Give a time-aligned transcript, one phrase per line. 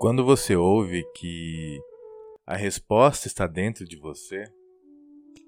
[0.00, 1.80] Quando você ouve que
[2.46, 4.44] a resposta está dentro de você,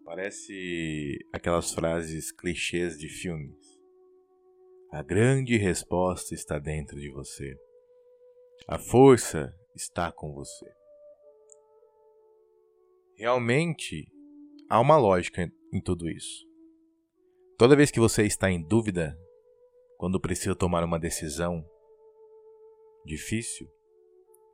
[0.04, 3.80] parece aquelas frases clichês de filmes.
[4.90, 7.56] A grande resposta está dentro de você.
[8.66, 10.66] A força está com você.
[13.14, 14.12] Realmente
[14.68, 16.44] há uma lógica em tudo isso.
[17.56, 19.16] Toda vez que você está em dúvida,
[19.96, 21.64] quando precisa tomar uma decisão
[23.06, 23.70] difícil,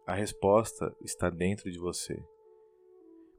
[0.07, 2.17] a resposta está dentro de você.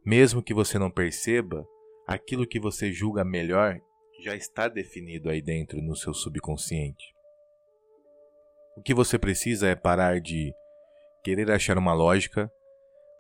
[0.05, 1.65] Mesmo que você não perceba,
[2.05, 3.79] aquilo que você julga melhor
[4.19, 7.13] já está definido aí dentro no seu subconsciente.
[8.75, 10.53] O que você precisa é parar de
[11.23, 12.51] querer achar uma lógica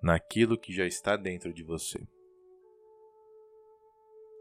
[0.01, 1.99] naquilo que já está dentro de você.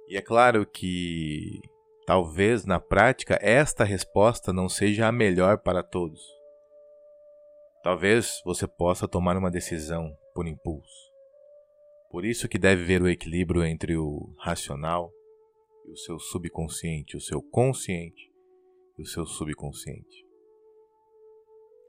[0.09, 1.61] E é claro que
[2.06, 6.36] talvez na prática esta resposta não seja a melhor para todos.
[7.87, 11.12] Talvez você possa tomar uma decisão por impulso.
[12.11, 15.12] Por isso que deve ver o equilíbrio entre o racional
[15.87, 18.28] e o seu subconsciente, o seu consciente
[18.98, 20.27] e o seu subconsciente.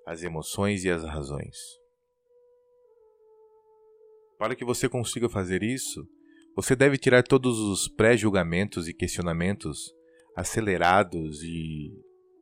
[0.05, 1.57] As emoções e as razões.
[4.37, 6.07] Para que você consiga fazer isso,
[6.55, 9.91] você deve tirar todos os pré-julgamentos e questionamentos
[10.35, 11.91] acelerados e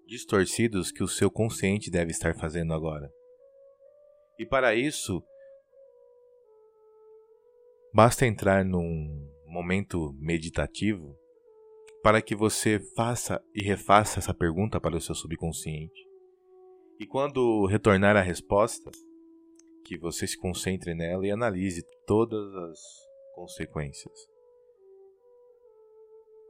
[0.06, 3.10] distorcidos que o seu consciente deve estar fazendo agora.
[4.38, 5.24] E para isso,
[7.94, 11.18] basta entrar num momento meditativo
[12.04, 16.06] para que você faça e refaça essa pergunta para o seu subconsciente.
[17.00, 18.92] E quando retornar a resposta,
[19.86, 22.80] que você se concentre nela e analise todas as
[23.36, 24.14] consequências.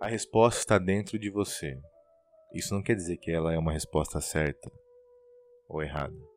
[0.01, 1.77] A resposta está dentro de você.
[2.53, 4.71] Isso não quer dizer que ela é uma resposta certa
[5.67, 6.34] ou errada.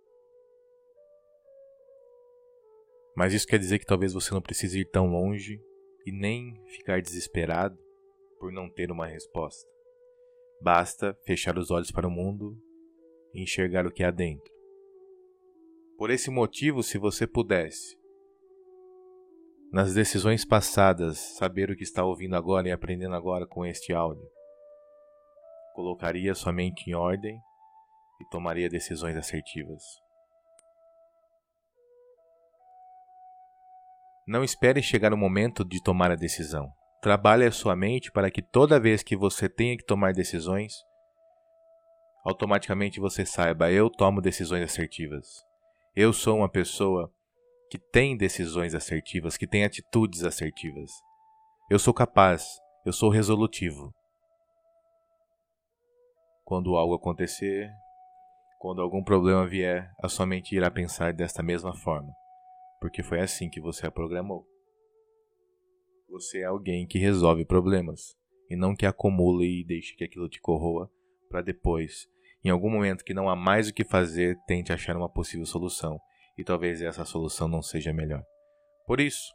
[3.19, 5.61] Mas isso quer dizer que talvez você não precise ir tão longe
[6.07, 7.77] e nem ficar desesperado
[8.39, 9.69] por não ter uma resposta.
[10.63, 12.57] Basta fechar os olhos para o mundo
[13.35, 14.49] e enxergar o que há dentro.
[15.97, 17.99] Por esse motivo, se você pudesse,
[19.73, 24.31] nas decisões passadas, saber o que está ouvindo agora e aprendendo agora com este áudio,
[25.75, 27.37] colocaria sua mente em ordem
[28.21, 29.83] e tomaria decisões assertivas.
[34.29, 36.71] Não espere chegar o momento de tomar a decisão.
[37.01, 40.75] Trabalhe a sua mente para que toda vez que você tenha que tomar decisões,
[42.23, 45.43] automaticamente você saiba: eu tomo decisões assertivas.
[45.97, 47.11] Eu sou uma pessoa
[47.71, 50.91] que tem decisões assertivas, que tem atitudes assertivas.
[51.71, 53.95] Eu sou capaz, eu sou resolutivo.
[56.45, 57.71] Quando algo acontecer,
[58.59, 62.13] quando algum problema vier, a sua mente irá pensar desta mesma forma
[62.81, 64.47] porque foi assim que você a programou.
[66.09, 68.17] Você é alguém que resolve problemas
[68.49, 70.91] e não que acumule e deixe que aquilo te corroa
[71.29, 72.09] para depois,
[72.45, 76.01] em algum momento que não há mais o que fazer, tente achar uma possível solução
[76.37, 78.23] e talvez essa solução não seja melhor.
[78.87, 79.33] Por isso,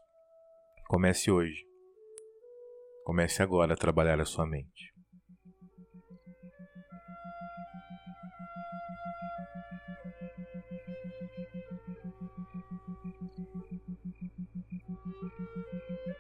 [0.87, 1.63] comece hoje.
[3.03, 4.92] Comece agora a trabalhar a sua mente.
[15.95, 16.13] Thank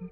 [0.00, 0.09] you.